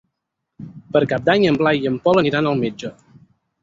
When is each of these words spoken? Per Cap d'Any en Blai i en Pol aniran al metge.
Per 0.95 1.01
Cap 1.13 1.29
d'Any 1.29 1.47
en 1.51 1.61
Blai 1.63 1.85
i 1.85 1.93
en 1.93 2.03
Pol 2.09 2.25
aniran 2.25 2.53
al 2.55 2.63
metge. 2.67 2.95